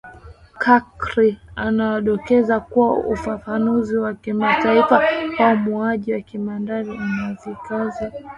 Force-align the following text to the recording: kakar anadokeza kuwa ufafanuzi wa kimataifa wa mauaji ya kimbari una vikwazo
kakar 0.57 1.25
anadokeza 1.55 2.59
kuwa 2.59 2.97
ufafanuzi 2.97 3.97
wa 3.97 4.13
kimataifa 4.13 5.03
wa 5.39 5.55
mauaji 5.55 6.11
ya 6.11 6.21
kimbari 6.21 6.89
una 6.89 7.37
vikwazo 7.45 8.11